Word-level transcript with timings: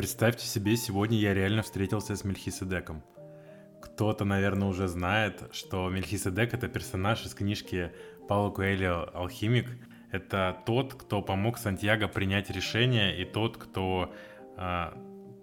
Представьте 0.00 0.46
себе, 0.46 0.76
сегодня 0.76 1.18
я 1.18 1.34
реально 1.34 1.60
встретился 1.60 2.16
с 2.16 2.24
Мельхиседеком. 2.24 3.02
Кто-то, 3.82 4.24
наверное, 4.24 4.66
уже 4.66 4.88
знает, 4.88 5.50
что 5.52 5.90
Мельхиседек— 5.90 6.54
это 6.54 6.68
персонаж 6.68 7.26
из 7.26 7.34
книжки 7.34 7.92
Паула 8.26 8.50
Куэльо 8.50 9.10
«Алхимик». 9.12 9.68
Это 10.10 10.56
тот, 10.64 10.94
кто 10.94 11.20
помог 11.20 11.58
Сантьяго 11.58 12.08
принять 12.08 12.48
решение, 12.48 13.20
и 13.20 13.26
тот, 13.26 13.58
кто 13.58 14.10
э, 14.56 14.84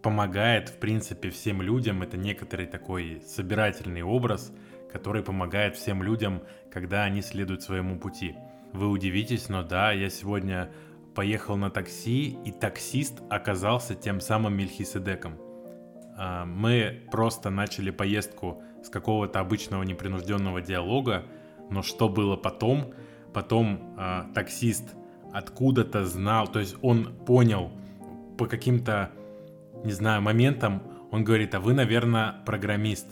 помогает, 0.02 0.70
в 0.70 0.80
принципе, 0.80 1.30
всем 1.30 1.62
людям. 1.62 2.02
Это 2.02 2.18
некоторый 2.18 2.66
такой 2.66 3.22
собирательный 3.28 4.02
образ, 4.02 4.52
который 4.92 5.22
помогает 5.22 5.76
всем 5.76 6.02
людям, 6.02 6.42
когда 6.72 7.04
они 7.04 7.22
следуют 7.22 7.62
своему 7.62 8.00
пути. 8.00 8.36
Вы 8.74 8.90
удивитесь, 8.90 9.50
но 9.50 9.62
да, 9.62 9.92
я 9.92 10.10
сегодня 10.10 10.72
поехал 11.18 11.58
на 11.58 11.72
такси, 11.72 12.38
и 12.46 12.52
таксист 12.52 13.24
оказался 13.28 13.96
тем 13.96 14.22
самым 14.22 14.56
Мельхиседеком. 14.56 15.40
А, 16.16 16.46
мы 16.46 17.02
просто 17.12 17.50
начали 17.50 17.90
поездку 17.90 18.62
с 18.84 18.90
какого-то 18.90 19.40
обычного 19.40 19.82
непринужденного 19.82 20.62
диалога, 20.62 21.26
но 21.72 21.82
что 21.82 22.08
было 22.08 22.36
потом? 22.36 22.94
Потом 23.34 23.96
э, 23.98 24.26
таксист 24.36 24.94
откуда-то 25.34 26.06
знал, 26.06 26.48
то 26.48 26.60
есть 26.60 26.76
он 26.84 27.16
понял 27.26 27.72
по 28.38 28.46
каким-то, 28.46 29.10
не 29.84 29.94
знаю, 29.94 30.22
моментам, 30.22 30.84
он 31.12 31.24
говорит, 31.24 31.56
а 31.56 31.60
вы, 31.60 31.74
наверное, 31.74 32.36
программист. 32.46 33.08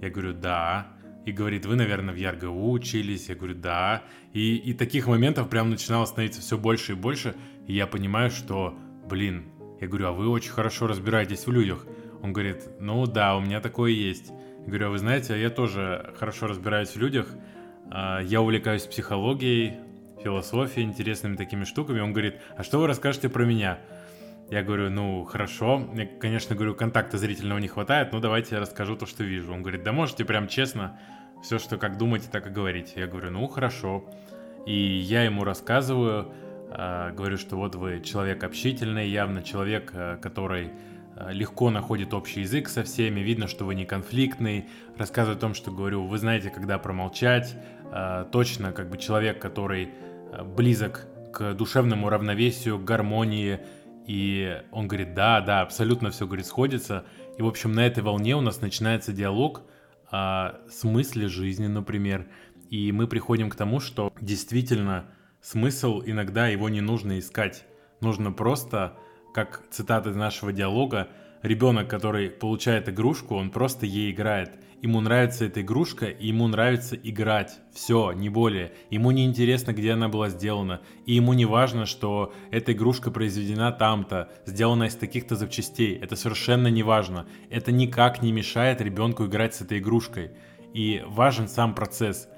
Я 0.00 0.10
говорю, 0.10 0.32
да 0.32 0.95
и 1.26 1.32
говорит, 1.32 1.66
вы, 1.66 1.74
наверное, 1.74 2.14
в 2.14 2.16
ЯРГУ 2.16 2.70
учились. 2.70 3.28
Я 3.28 3.34
говорю, 3.34 3.56
да. 3.56 4.04
И, 4.32 4.56
и 4.56 4.72
таких 4.72 5.08
моментов 5.08 5.50
прям 5.50 5.70
начинало 5.70 6.04
становиться 6.06 6.40
все 6.40 6.56
больше 6.56 6.92
и 6.92 6.94
больше. 6.94 7.34
И 7.66 7.74
я 7.74 7.88
понимаю, 7.88 8.30
что, 8.30 8.78
блин, 9.08 9.46
я 9.80 9.88
говорю, 9.88 10.06
а 10.06 10.12
вы 10.12 10.28
очень 10.28 10.52
хорошо 10.52 10.86
разбираетесь 10.86 11.46
в 11.46 11.50
людях. 11.50 11.84
Он 12.22 12.32
говорит, 12.32 12.68
ну 12.80 13.06
да, 13.06 13.36
у 13.36 13.40
меня 13.40 13.60
такое 13.60 13.90
есть. 13.90 14.32
Я 14.60 14.66
говорю, 14.66 14.86
а 14.86 14.90
вы 14.90 14.98
знаете, 14.98 15.40
я 15.40 15.50
тоже 15.50 16.14
хорошо 16.16 16.46
разбираюсь 16.46 16.90
в 16.90 16.96
людях. 16.96 17.28
А, 17.90 18.20
я 18.20 18.40
увлекаюсь 18.40 18.84
психологией, 18.84 19.74
философией, 20.22 20.86
интересными 20.86 21.34
такими 21.34 21.64
штуками. 21.64 21.98
Он 21.98 22.12
говорит, 22.12 22.36
а 22.56 22.62
что 22.62 22.78
вы 22.78 22.86
расскажете 22.86 23.28
про 23.28 23.44
меня? 23.44 23.80
Я 24.48 24.62
говорю, 24.62 24.90
ну, 24.90 25.24
хорошо. 25.24 25.90
Я, 25.96 26.06
конечно, 26.06 26.54
говорю, 26.54 26.76
контакта 26.76 27.18
зрительного 27.18 27.58
не 27.58 27.66
хватает, 27.66 28.12
но 28.12 28.20
давайте 28.20 28.54
я 28.54 28.60
расскажу 28.60 28.94
то, 28.94 29.06
что 29.06 29.24
вижу. 29.24 29.52
Он 29.52 29.62
говорит, 29.62 29.82
да 29.82 29.90
можете 29.90 30.24
прям 30.24 30.46
честно 30.46 31.00
все, 31.42 31.58
что 31.58 31.76
как 31.78 31.98
думаете, 31.98 32.28
так 32.30 32.46
и 32.46 32.50
говорите. 32.50 32.92
Я 32.96 33.06
говорю, 33.06 33.30
ну 33.30 33.46
хорошо. 33.46 34.04
И 34.66 34.74
я 34.74 35.22
ему 35.22 35.44
рассказываю, 35.44 36.32
э, 36.70 37.12
говорю, 37.12 37.38
что 37.38 37.56
вот 37.56 37.74
вы 37.76 38.00
человек 38.00 38.42
общительный, 38.42 39.08
явно 39.08 39.42
человек, 39.42 39.90
э, 39.94 40.18
который 40.20 40.70
э, 41.16 41.32
легко 41.32 41.70
находит 41.70 42.12
общий 42.14 42.40
язык 42.40 42.68
со 42.68 42.82
всеми, 42.82 43.20
видно, 43.20 43.46
что 43.46 43.64
вы 43.64 43.76
не 43.76 43.84
конфликтный, 43.84 44.68
рассказываю 44.98 45.36
о 45.36 45.40
том, 45.40 45.54
что 45.54 45.70
говорю, 45.70 46.04
вы 46.06 46.18
знаете, 46.18 46.50
когда 46.50 46.78
промолчать, 46.78 47.54
точно 48.32 48.72
как 48.72 48.90
бы 48.90 48.98
человек, 48.98 49.40
который 49.40 49.90
близок 50.56 51.06
к 51.32 51.54
душевному 51.54 52.10
равновесию, 52.10 52.80
к 52.80 52.84
гармонии, 52.84 53.60
и 54.06 54.60
он 54.72 54.88
говорит, 54.88 55.14
да, 55.14 55.40
да, 55.40 55.60
абсолютно 55.60 56.10
все, 56.10 56.26
говорит, 56.26 56.46
сходится, 56.46 57.04
и, 57.38 57.42
в 57.42 57.46
общем, 57.46 57.72
на 57.72 57.86
этой 57.86 58.02
волне 58.02 58.34
у 58.36 58.40
нас 58.40 58.60
начинается 58.60 59.12
диалог, 59.12 59.62
о 60.10 60.60
смысле 60.68 61.28
жизни, 61.28 61.66
например. 61.66 62.28
И 62.70 62.92
мы 62.92 63.06
приходим 63.06 63.50
к 63.50 63.56
тому, 63.56 63.80
что 63.80 64.12
действительно 64.20 65.06
смысл 65.40 66.02
иногда 66.04 66.48
его 66.48 66.68
не 66.68 66.80
нужно 66.80 67.18
искать. 67.18 67.64
Нужно 68.00 68.32
просто, 68.32 68.96
как 69.34 69.62
цитата 69.70 70.10
из 70.10 70.16
нашего 70.16 70.52
диалога, 70.52 71.08
ребенок, 71.46 71.88
который 71.88 72.30
получает 72.30 72.88
игрушку, 72.88 73.36
он 73.36 73.50
просто 73.50 73.86
ей 73.86 74.10
играет. 74.10 74.52
Ему 74.82 75.00
нравится 75.00 75.46
эта 75.46 75.62
игрушка, 75.62 76.06
и 76.06 76.28
ему 76.28 76.46
нравится 76.48 76.96
играть. 76.96 77.58
Все, 77.72 78.12
не 78.12 78.28
более. 78.28 78.72
Ему 78.90 79.10
не 79.10 79.24
интересно, 79.24 79.72
где 79.72 79.92
она 79.92 80.08
была 80.08 80.28
сделана. 80.28 80.82
И 81.06 81.14
ему 81.14 81.32
не 81.32 81.46
важно, 81.46 81.86
что 81.86 82.34
эта 82.50 82.72
игрушка 82.72 83.10
произведена 83.10 83.72
там-то, 83.72 84.28
сделана 84.44 84.84
из 84.84 84.94
таких-то 84.94 85.34
запчастей. 85.34 85.96
Это 85.96 86.14
совершенно 86.14 86.68
не 86.68 86.82
важно. 86.82 87.26
Это 87.48 87.72
никак 87.72 88.22
не 88.22 88.32
мешает 88.32 88.82
ребенку 88.82 89.24
играть 89.24 89.54
с 89.54 89.62
этой 89.62 89.78
игрушкой. 89.78 90.32
И 90.74 91.02
важен 91.06 91.48
сам 91.48 91.74
процесс. 91.74 92.28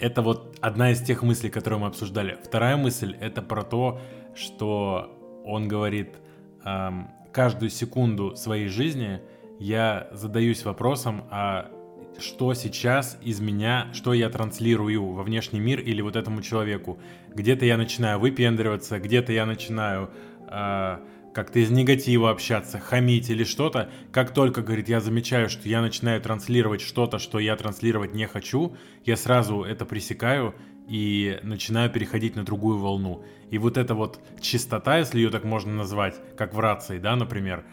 Это 0.00 0.20
вот 0.20 0.58
одна 0.60 0.90
из 0.90 1.00
тех 1.00 1.22
мыслей, 1.22 1.50
которые 1.50 1.78
мы 1.78 1.86
обсуждали. 1.86 2.38
Вторая 2.42 2.76
мысль 2.76 3.16
это 3.20 3.40
про 3.40 3.62
то, 3.62 4.00
что 4.34 5.42
он 5.44 5.68
говорит, 5.68 6.16
эм, 6.64 7.08
каждую 7.38 7.70
секунду 7.70 8.34
своей 8.34 8.66
жизни 8.66 9.20
я 9.60 10.08
задаюсь 10.10 10.64
вопросом, 10.64 11.22
а 11.30 11.70
что 12.18 12.52
сейчас 12.52 13.16
из 13.22 13.38
меня, 13.38 13.86
что 13.92 14.12
я 14.12 14.28
транслирую 14.28 15.12
во 15.12 15.22
внешний 15.22 15.60
мир 15.60 15.78
или 15.78 16.00
вот 16.00 16.16
этому 16.16 16.42
человеку. 16.42 16.98
Где-то 17.32 17.64
я 17.64 17.76
начинаю 17.76 18.18
выпендриваться, 18.18 18.98
где-то 18.98 19.32
я 19.32 19.46
начинаю 19.46 20.10
э, 20.50 20.98
как-то 21.32 21.60
из 21.60 21.70
негатива 21.70 22.30
общаться, 22.30 22.80
хамить 22.80 23.30
или 23.30 23.44
что-то. 23.44 23.88
Как 24.10 24.34
только, 24.34 24.60
говорит, 24.60 24.88
я 24.88 24.98
замечаю, 24.98 25.48
что 25.48 25.68
я 25.68 25.80
начинаю 25.80 26.20
транслировать 26.20 26.80
что-то, 26.80 27.20
что 27.20 27.38
я 27.38 27.54
транслировать 27.54 28.14
не 28.14 28.26
хочу, 28.26 28.76
я 29.04 29.16
сразу 29.16 29.62
это 29.62 29.84
пресекаю 29.84 30.56
и 30.88 31.38
начинаю 31.42 31.90
переходить 31.90 32.36
на 32.36 32.44
другую 32.44 32.78
волну. 32.78 33.22
И 33.50 33.58
вот 33.58 33.76
эта 33.76 33.94
вот 33.94 34.20
чистота, 34.40 34.98
если 34.98 35.18
ее 35.18 35.30
так 35.30 35.44
можно 35.44 35.72
назвать, 35.72 36.14
как 36.36 36.54
в 36.54 36.60
рации, 36.60 36.98
да, 36.98 37.16
например, 37.16 37.64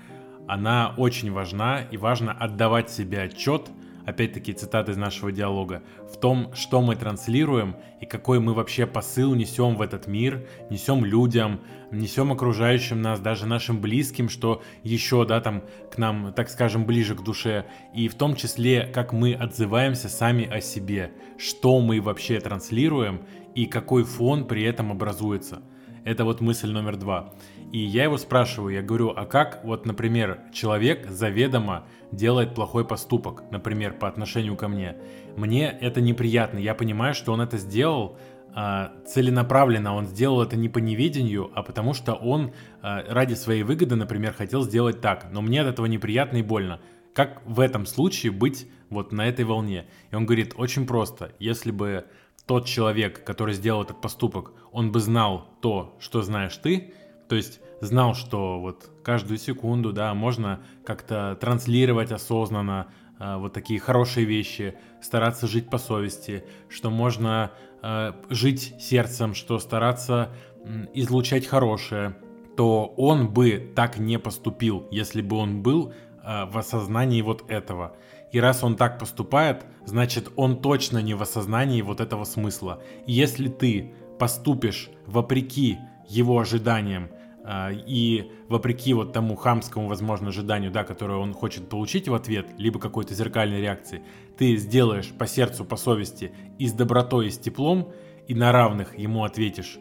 она 0.48 0.94
очень 0.98 1.32
важна, 1.32 1.82
и 1.82 1.98
важно 1.98 2.32
отдавать 2.32 2.90
себе 2.90 3.24
отчет– 3.24 3.70
опять-таки 4.06 4.54
цитаты 4.54 4.92
из 4.92 4.98
нашего 4.98 5.32
диалога, 5.32 5.84
в 6.12 6.18
том, 6.18 6.54
что 6.54 6.82
мы 6.82 6.96
транслируем 6.96 7.76
и 8.02 8.06
какой 8.06 8.40
мы 8.40 8.54
вообще 8.54 8.86
посыл 8.86 9.36
несем 9.36 9.76
в 9.76 9.82
этот 9.82 10.08
мир, 10.08 10.48
несем 10.70 11.04
людям, 11.06 11.62
несем 11.92 12.32
окружающим 12.32 13.02
нас, 13.02 13.20
даже 13.20 13.46
нашим 13.46 13.82
близким, 13.82 14.30
что 14.30 14.62
еще, 14.84 15.26
да, 15.26 15.42
там, 15.42 15.64
к 15.92 15.98
нам, 15.98 16.34
так 16.34 16.50
скажем, 16.50 16.86
ближе 16.86 17.16
к 17.16 17.24
душе, 17.24 17.66
и 17.94 18.08
в 18.08 18.16
том 18.16 18.36
числе, 18.36 18.90
как 18.94 19.14
мы 19.14 19.34
отзываемся 19.34 20.10
сами 20.10 20.46
о 20.46 20.62
себе, 20.62 21.12
что 21.38 21.80
мы 21.82 22.02
вообще 22.02 22.40
транслируем 22.40 23.22
и 23.56 23.66
какой 23.66 24.04
фон 24.04 24.46
при 24.46 24.64
этом 24.64 24.92
образуется. 24.92 25.62
Это 26.06 26.24
вот 26.24 26.40
мысль 26.40 26.72
номер 26.72 26.98
два. 26.98 27.34
И 27.72 27.80
я 27.80 28.04
его 28.04 28.18
спрашиваю, 28.18 28.76
я 28.76 28.84
говорю, 28.84 29.10
а 29.10 29.26
как 29.26 29.62
вот, 29.64 29.88
например, 29.88 30.40
человек 30.54 31.10
заведомо 31.10 31.88
делает 32.12 32.54
плохой 32.54 32.86
поступок, 32.86 33.44
например, 33.50 33.94
по 33.94 34.08
отношению 34.08 34.56
ко 34.56 34.68
мне. 34.68 34.96
Мне 35.36 35.68
это 35.68 36.02
неприятно, 36.02 36.60
я 36.60 36.76
понимаю, 36.76 37.16
что 37.16 37.34
он 37.34 37.42
это 37.42 37.58
сделал 37.58 38.18
а, 38.54 38.94
целенаправленно, 39.08 39.96
он 39.96 40.06
сделал 40.06 40.44
это 40.44 40.56
не 40.56 40.70
по 40.70 40.78
неведению, 40.78 41.52
а 41.56 41.64
потому 41.64 41.96
что 41.96 42.14
он 42.14 42.54
а, 42.84 43.04
ради 43.10 43.34
своей 43.34 43.64
выгоды, 43.64 43.96
например, 43.96 44.34
хотел 44.34 44.62
сделать 44.62 45.02
так, 45.02 45.28
но 45.32 45.42
мне 45.42 45.60
от 45.62 45.68
этого 45.68 45.88
неприятно 45.88 46.38
и 46.38 46.44
больно. 46.44 46.80
Как 47.16 47.42
в 47.46 47.60
этом 47.60 47.88
случае 47.88 48.32
быть 48.32 48.70
вот 48.90 49.12
на 49.12 49.28
этой 49.28 49.44
волне? 49.44 49.88
И 50.12 50.16
он 50.16 50.26
говорит, 50.26 50.54
очень 50.56 50.86
просто, 50.86 51.32
если 51.40 51.72
бы 51.72 52.06
тот 52.46 52.66
человек, 52.66 53.24
который 53.24 53.54
сделал 53.54 53.84
этот 53.84 54.02
поступок, 54.02 54.54
он 54.72 54.92
бы 54.92 55.00
знал 55.00 55.48
то, 55.62 55.96
что 56.00 56.22
знаешь 56.22 56.56
ты, 56.58 56.94
то 57.28 57.36
есть 57.36 57.60
знал, 57.82 58.14
что 58.14 58.60
вот 58.60 58.90
каждую 59.04 59.38
секунду, 59.38 59.92
да, 59.92 60.14
можно 60.14 60.62
как-то 60.86 61.38
транслировать 61.40 62.12
осознанно 62.12 62.88
э, 63.20 63.38
вот 63.38 63.54
такие 63.54 63.80
хорошие 63.80 64.26
вещи, 64.26 64.76
стараться 65.02 65.48
жить 65.48 65.70
по 65.70 65.78
совести, 65.78 66.46
что 66.70 66.90
можно 66.90 67.52
э, 67.82 68.14
жить 68.30 68.76
сердцем, 68.80 69.34
что 69.34 69.60
стараться 69.60 70.30
э, 70.64 70.86
излучать 70.94 71.48
хорошее, 71.48 72.16
то 72.56 72.94
он 72.98 73.30
бы 73.30 73.72
так 73.76 73.98
не 73.98 74.20
поступил, 74.20 74.88
если 74.92 75.22
бы 75.22 75.38
он 75.38 75.62
был 75.62 75.92
э, 76.24 76.46
в 76.46 76.58
осознании 76.58 77.22
вот 77.22 77.50
этого. 77.50 77.96
И 78.36 78.40
раз 78.42 78.66
он 78.66 78.76
так 78.76 79.00
поступает, 79.00 79.66
значит 79.86 80.30
он 80.36 80.62
точно 80.62 80.98
не 80.98 81.14
в 81.14 81.22
осознании 81.22 81.82
вот 81.82 82.02
этого 82.02 82.26
смысла. 82.26 82.82
И 83.08 83.14
если 83.14 83.48
ты 83.48 83.94
поступишь 84.20 84.90
вопреки 85.06 85.78
его 86.10 86.38
ожиданиям, 86.38 87.08
а, 87.46 87.72
и 87.72 88.30
вопреки 88.50 88.94
вот 88.94 89.14
тому 89.14 89.38
хамскому, 89.38 89.88
возможно, 89.88 90.28
ожиданию, 90.28 90.70
да, 90.70 90.84
которое 90.84 91.18
он 91.18 91.34
хочет 91.34 91.70
получить 91.70 92.10
в 92.10 92.14
ответ, 92.14 92.48
либо 92.58 92.78
какой-то 92.78 93.14
зеркальной 93.14 93.62
реакции, 93.62 94.04
ты 94.38 94.58
сделаешь 94.58 95.14
по 95.18 95.28
сердцу, 95.28 95.64
по 95.64 95.78
совести 95.78 96.34
и 96.60 96.68
с 96.68 96.74
добротой, 96.74 97.28
и 97.28 97.32
с 97.32 97.38
теплом, 97.38 97.94
и 98.28 98.36
на 98.36 98.52
равных 98.52 99.00
ему 99.00 99.24
ответишь, 99.24 99.78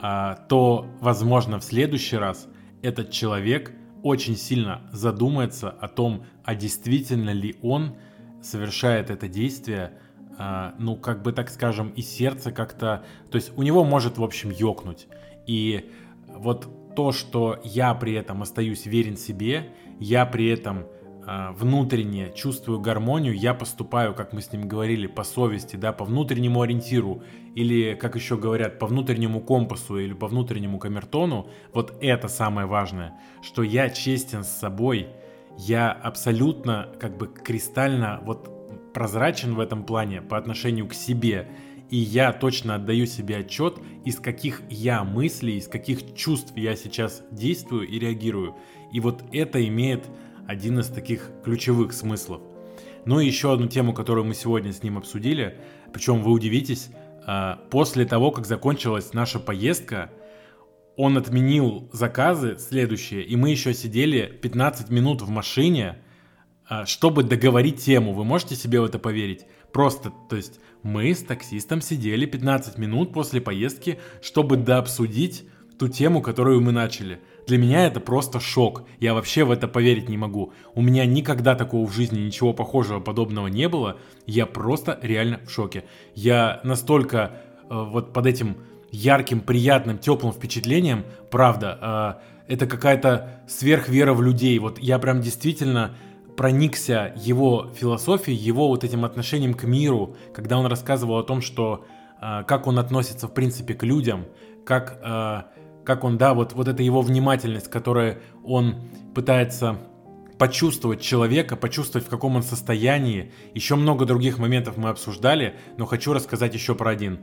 а, 0.00 0.34
то, 0.48 0.88
возможно, 1.00 1.60
в 1.60 1.62
следующий 1.62 2.16
раз 2.16 2.48
этот 2.82 3.12
человек 3.12 3.70
очень 4.02 4.36
сильно 4.36 4.82
задумается 4.92 5.70
о 5.70 5.88
том, 5.88 6.24
а 6.44 6.54
действительно 6.54 7.30
ли 7.30 7.56
он 7.62 7.96
совершает 8.42 9.10
это 9.10 9.28
действие, 9.28 9.98
а, 10.38 10.74
ну, 10.78 10.96
как 10.96 11.22
бы 11.22 11.32
так 11.32 11.50
скажем, 11.50 11.90
и 11.90 12.02
сердце 12.02 12.52
как-то... 12.52 13.04
То 13.30 13.36
есть 13.36 13.52
у 13.56 13.62
него 13.62 13.84
может, 13.84 14.18
в 14.18 14.24
общем, 14.24 14.50
ёкнуть. 14.50 15.06
И 15.46 15.90
вот 16.26 16.94
то, 16.94 17.12
что 17.12 17.60
я 17.64 17.94
при 17.94 18.14
этом 18.14 18.42
остаюсь 18.42 18.86
верен 18.86 19.16
себе, 19.16 19.72
я 20.00 20.26
при 20.26 20.48
этом 20.48 20.86
внутренне 21.26 22.32
чувствую 22.34 22.80
гармонию, 22.80 23.34
я 23.34 23.54
поступаю, 23.54 24.14
как 24.14 24.32
мы 24.32 24.40
с 24.40 24.52
ним 24.52 24.66
говорили, 24.66 25.06
по 25.06 25.24
совести, 25.24 25.76
да, 25.76 25.92
по 25.92 26.04
внутреннему 26.04 26.62
ориентиру, 26.62 27.22
или, 27.54 27.94
как 27.94 28.16
еще 28.16 28.36
говорят, 28.36 28.78
по 28.78 28.86
внутреннему 28.86 29.40
компасу 29.40 29.98
или 29.98 30.14
по 30.14 30.26
внутреннему 30.26 30.78
камертону, 30.78 31.48
вот 31.72 31.96
это 32.00 32.28
самое 32.28 32.66
важное, 32.66 33.18
что 33.42 33.62
я 33.62 33.90
честен 33.90 34.44
с 34.44 34.48
собой, 34.48 35.08
я 35.58 35.92
абсолютно 35.92 36.88
как 36.98 37.16
бы 37.16 37.28
кристально 37.28 38.20
вот 38.24 38.92
прозрачен 38.92 39.54
в 39.54 39.60
этом 39.60 39.84
плане 39.84 40.22
по 40.22 40.36
отношению 40.36 40.88
к 40.88 40.94
себе, 40.94 41.48
и 41.90 41.98
я 41.98 42.32
точно 42.32 42.76
отдаю 42.76 43.04
себе 43.04 43.36
отчет, 43.36 43.78
из 44.04 44.18
каких 44.18 44.62
я 44.70 45.04
мыслей, 45.04 45.58
из 45.58 45.68
каких 45.68 46.14
чувств 46.14 46.52
я 46.56 46.74
сейчас 46.74 47.22
действую 47.30 47.86
и 47.86 47.98
реагирую. 47.98 48.56
И 48.92 49.00
вот 49.00 49.22
это 49.30 49.62
имеет 49.66 50.06
один 50.46 50.78
из 50.78 50.88
таких 50.88 51.30
ключевых 51.44 51.92
смыслов. 51.92 52.42
Ну 53.04 53.20
и 53.20 53.26
еще 53.26 53.52
одну 53.52 53.66
тему, 53.66 53.92
которую 53.92 54.24
мы 54.24 54.34
сегодня 54.34 54.72
с 54.72 54.82
ним 54.82 54.98
обсудили, 54.98 55.58
причем 55.92 56.22
вы 56.22 56.30
удивитесь, 56.30 56.90
а, 57.26 57.56
после 57.70 58.04
того, 58.04 58.30
как 58.30 58.46
закончилась 58.46 59.12
наша 59.12 59.38
поездка, 59.38 60.10
он 60.96 61.16
отменил 61.16 61.88
заказы 61.92 62.58
следующие, 62.58 63.22
и 63.22 63.36
мы 63.36 63.50
еще 63.50 63.74
сидели 63.74 64.26
15 64.26 64.90
минут 64.90 65.22
в 65.22 65.28
машине, 65.28 66.02
а, 66.68 66.86
чтобы 66.86 67.22
договорить 67.22 67.82
тему. 67.82 68.12
Вы 68.12 68.24
можете 68.24 68.56
себе 68.56 68.80
в 68.80 68.84
это 68.84 68.98
поверить? 68.98 69.46
Просто, 69.72 70.12
то 70.28 70.36
есть 70.36 70.60
мы 70.82 71.14
с 71.14 71.22
таксистом 71.22 71.80
сидели 71.80 72.26
15 72.26 72.78
минут 72.78 73.12
после 73.12 73.40
поездки, 73.40 73.98
чтобы 74.20 74.56
дообсудить 74.56 75.44
ту 75.82 75.88
тему, 75.88 76.22
которую 76.22 76.60
мы 76.60 76.70
начали. 76.70 77.18
Для 77.48 77.58
меня 77.58 77.88
это 77.88 77.98
просто 77.98 78.38
шок. 78.38 78.84
Я 79.00 79.14
вообще 79.14 79.42
в 79.42 79.50
это 79.50 79.66
поверить 79.66 80.08
не 80.08 80.16
могу. 80.16 80.52
У 80.76 80.80
меня 80.80 81.04
никогда 81.06 81.56
такого 81.56 81.84
в 81.88 81.92
жизни 81.92 82.20
ничего 82.20 82.52
похожего 82.52 83.00
подобного 83.00 83.48
не 83.48 83.68
было. 83.68 83.96
Я 84.24 84.46
просто 84.46 84.96
реально 85.02 85.40
в 85.44 85.50
шоке. 85.50 85.82
Я 86.14 86.60
настолько 86.62 87.18
э, 87.18 87.64
вот 87.68 88.12
под 88.12 88.26
этим 88.26 88.58
ярким, 88.92 89.40
приятным, 89.40 89.98
теплым 89.98 90.32
впечатлением, 90.32 91.04
правда, 91.32 92.20
э, 92.46 92.52
это 92.52 92.68
какая-то 92.68 93.42
сверхвера 93.48 94.14
в 94.14 94.22
людей. 94.22 94.56
Вот 94.60 94.78
я 94.78 95.00
прям 95.00 95.20
действительно 95.20 95.96
проникся 96.36 97.12
его 97.16 97.72
философией, 97.74 98.38
его 98.38 98.68
вот 98.68 98.84
этим 98.84 99.04
отношением 99.04 99.54
к 99.54 99.64
миру, 99.64 100.14
когда 100.32 100.58
он 100.58 100.66
рассказывал 100.66 101.18
о 101.18 101.24
том, 101.24 101.42
что 101.42 101.84
э, 102.20 102.44
как 102.46 102.68
он 102.68 102.78
относится 102.78 103.26
в 103.26 103.34
принципе 103.34 103.74
к 103.74 103.82
людям, 103.82 104.26
как, 104.64 105.00
э, 105.02 105.42
как 105.84 106.04
он, 106.04 106.18
да, 106.18 106.34
вот, 106.34 106.52
вот 106.52 106.68
это 106.68 106.82
его 106.82 107.02
внимательность, 107.02 107.70
которая 107.70 108.20
он 108.44 108.76
пытается 109.14 109.78
почувствовать 110.38 111.00
человека, 111.00 111.54
почувствовать, 111.56 112.06
в 112.06 112.10
каком 112.10 112.36
он 112.36 112.42
состоянии. 112.42 113.32
Еще 113.54 113.76
много 113.76 114.06
других 114.06 114.38
моментов 114.38 114.76
мы 114.76 114.88
обсуждали, 114.88 115.54
но 115.76 115.86
хочу 115.86 116.12
рассказать 116.12 116.54
еще 116.54 116.74
про 116.74 116.90
один. 116.90 117.20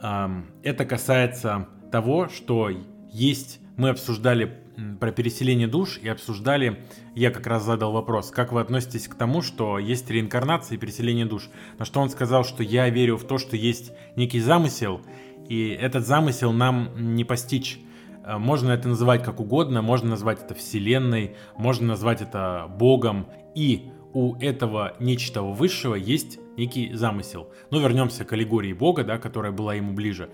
Это 0.00 0.84
касается 0.84 1.68
того, 1.90 2.28
что 2.28 2.70
есть, 3.10 3.60
мы 3.76 3.88
обсуждали 3.88 4.58
про 5.00 5.10
переселение 5.10 5.66
душ 5.66 5.98
и 5.98 6.08
обсуждали, 6.08 6.84
я 7.14 7.30
как 7.30 7.46
раз 7.46 7.64
задал 7.64 7.92
вопрос, 7.92 8.30
как 8.30 8.52
вы 8.52 8.60
относитесь 8.60 9.08
к 9.08 9.14
тому, 9.14 9.42
что 9.42 9.78
есть 9.78 10.08
реинкарнация 10.10 10.76
и 10.76 10.78
переселение 10.78 11.26
душ. 11.26 11.48
На 11.78 11.84
что 11.84 12.00
он 12.00 12.10
сказал, 12.10 12.44
что 12.44 12.62
я 12.62 12.88
верю 12.90 13.16
в 13.16 13.24
то, 13.24 13.38
что 13.38 13.56
есть 13.56 13.92
некий 14.14 14.40
замысел, 14.40 15.00
и 15.48 15.68
этот 15.70 16.06
замысел 16.06 16.52
нам 16.52 16.90
не 17.14 17.24
постичь. 17.24 17.80
Э, 18.24 18.38
можно 18.38 18.72
это 18.72 18.88
называть 18.88 19.22
как 19.22 19.40
угодно, 19.40 19.82
можно 19.82 20.10
назвать 20.10 20.42
это 20.42 20.54
Вселенной, 20.54 21.36
можно 21.56 21.88
назвать 21.88 22.22
это 22.22 22.66
Богом, 22.78 23.26
и 23.54 23.90
у 24.12 24.36
этого 24.36 24.94
нечто 25.00 25.42
высшего 25.42 25.94
есть 25.94 26.38
некий 26.56 26.92
замысел. 26.94 27.48
Но 27.70 27.80
вернемся 27.80 28.24
к 28.24 28.32
аллегории 28.32 28.72
Бога, 28.72 29.04
да, 29.04 29.18
которая 29.18 29.52
была 29.52 29.74
ему 29.74 29.92
ближе. 29.92 30.30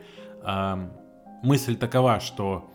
Мысль 1.43 1.77
такова, 1.77 2.21
что 2.21 2.71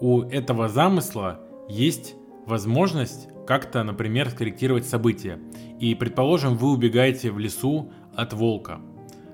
у 0.00 0.22
этого 0.22 0.68
замысла 0.68 1.40
есть 1.68 2.14
возможность 2.46 3.28
как-то, 3.46 3.82
например, 3.82 4.30
скорректировать 4.30 4.86
события. 4.86 5.38
И, 5.80 5.94
предположим, 5.94 6.56
вы 6.56 6.70
убегаете 6.70 7.30
в 7.30 7.38
лесу 7.38 7.92
от 8.14 8.32
волка. 8.32 8.80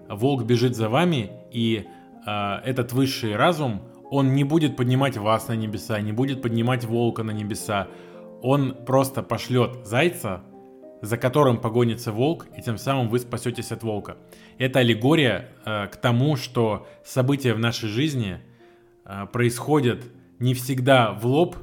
Волк 0.09 0.45
бежит 0.45 0.77
за 0.77 0.89
вами, 0.89 1.31
и 1.53 1.87
э, 2.27 2.55
этот 2.65 2.93
высший 2.93 3.37
разум, 3.37 3.83
он 4.11 4.35
не 4.35 4.45
будет 4.45 4.77
поднимать 4.77 5.17
вас 5.17 5.49
на 5.49 5.55
небеса, 5.55 6.01
не 6.01 6.13
будет 6.13 6.43
поднимать 6.43 6.85
волка 6.85 7.23
на 7.23 7.31
небеса. 7.31 7.89
Он 8.43 8.75
просто 8.87 9.23
пошлет 9.23 9.87
зайца, 9.87 10.43
за 11.03 11.17
которым 11.17 11.59
погонится 11.59 12.13
волк, 12.13 12.47
и 12.57 12.63
тем 12.63 12.79
самым 12.79 13.09
вы 13.09 13.19
спасетесь 13.19 13.73
от 13.73 13.83
волка. 13.83 14.17
Это 14.59 14.81
аллегория 14.81 15.51
э, 15.65 15.87
к 15.87 15.97
тому, 15.97 16.37
что 16.37 16.89
события 17.05 17.55
в 17.55 17.59
нашей 17.59 17.89
жизни 17.89 18.41
э, 19.05 19.27
происходят 19.33 20.05
не 20.39 20.55
всегда 20.55 21.13
в 21.13 21.27
лоб, 21.27 21.57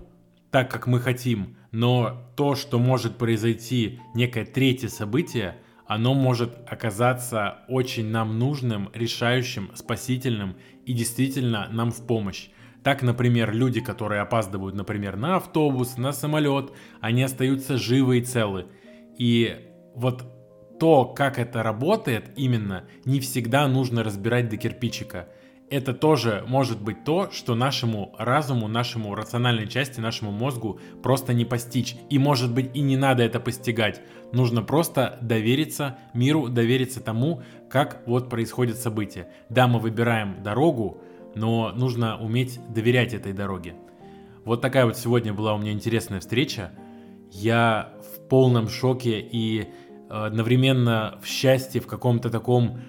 так 0.52 0.72
как 0.72 0.88
мы 0.88 1.00
хотим, 1.00 1.58
но 1.72 2.22
то, 2.38 2.56
что 2.56 2.80
может 2.80 3.18
произойти 3.18 4.00
некое 4.14 4.46
третье 4.46 4.88
событие, 4.88 5.58
оно 5.88 6.14
может 6.14 6.58
оказаться 6.68 7.60
очень 7.68 8.08
нам 8.10 8.40
нужным, 8.40 8.90
решающим, 8.94 9.72
спасительным 9.76 10.56
и 10.86 10.94
действительно 10.94 11.68
нам 11.72 11.92
в 11.92 12.06
помощь. 12.06 12.50
Так, 12.84 13.02
например, 13.02 13.54
люди, 13.54 13.82
которые 13.82 14.22
опаздывают, 14.22 14.76
например, 14.76 15.16
на 15.16 15.38
автобус, 15.38 15.98
на 15.98 16.12
самолет, 16.12 16.72
они 17.02 17.24
остаются 17.24 17.78
живы 17.78 18.20
и 18.20 18.22
целы. 18.22 18.68
И 19.18 19.56
вот 19.96 20.24
то, 20.80 21.06
как 21.06 21.40
это 21.40 21.64
работает 21.64 22.32
именно, 22.36 22.86
не 23.06 23.20
всегда 23.20 23.68
нужно 23.68 24.04
разбирать 24.04 24.50
до 24.50 24.58
кирпичика 24.58 25.30
это 25.70 25.94
тоже 25.94 26.44
может 26.48 26.82
быть 26.82 27.04
то, 27.04 27.32
что 27.32 27.56
нашему 27.56 28.14
разуму, 28.18 28.68
нашему 28.68 29.16
рациональной 29.16 29.68
части, 29.68 30.00
нашему 30.00 30.32
мозгу 30.32 30.80
просто 31.02 31.34
не 31.34 31.44
постичь. 31.46 31.96
И 32.10 32.20
может 32.20 32.54
быть 32.54 32.76
и 32.76 32.82
не 32.82 32.98
надо 32.98 33.24
это 33.24 33.40
постигать. 33.40 34.02
Нужно 34.32 34.62
просто 34.62 35.18
довериться 35.22 35.98
миру, 36.14 36.50
довериться 36.50 37.02
тому, 37.02 37.42
как 37.70 38.04
вот 38.06 38.30
происходят 38.30 38.78
события. 38.78 39.28
Да, 39.50 39.68
мы 39.68 39.80
выбираем 39.80 40.44
дорогу, 40.44 41.02
но 41.34 41.72
нужно 41.76 42.18
уметь 42.18 42.60
доверять 42.74 43.14
этой 43.14 43.34
дороге. 43.34 43.76
Вот 44.44 44.62
такая 44.62 44.86
вот 44.86 44.98
сегодня 44.98 45.34
была 45.34 45.56
у 45.56 45.58
меня 45.58 45.72
интересная 45.72 46.20
встреча. 46.20 46.72
Я 47.32 47.94
в 48.16 48.28
полном 48.28 48.70
шоке 48.70 49.20
и 49.20 49.62
э, 49.62 49.66
одновременно 50.10 51.18
в 51.24 51.28
счастье, 51.28 51.82
в 51.82 51.88
каком-то 51.88 52.30
таком 52.30 52.80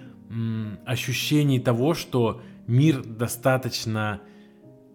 ощущении 0.85 1.57
того, 1.57 1.93
что 1.93 2.41
мир 2.67 3.03
достаточно 3.03 4.21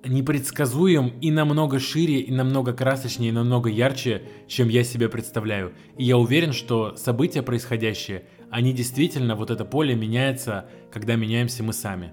непредсказуем 0.05 1.13
и 1.21 1.31
намного 1.31 1.79
шире, 1.79 2.21
и 2.21 2.33
намного 2.33 2.73
красочнее, 2.73 3.31
и 3.31 3.33
намного 3.33 3.71
ярче, 3.71 4.23
чем 4.49 4.69
я 4.69 4.85
себе 4.85 5.09
представляю. 5.09 5.73
И 5.97 6.05
я 6.05 6.19
уверен, 6.19 6.53
что 6.53 6.97
события 6.97 7.43
происходящие, 7.43 8.25
они 8.51 8.73
действительно, 8.73 9.37
вот 9.37 9.51
это 9.51 9.65
поле 9.65 9.95
меняется, 9.95 10.69
когда 10.91 11.17
меняемся 11.17 11.63
мы 11.63 11.73
сами. 11.73 12.13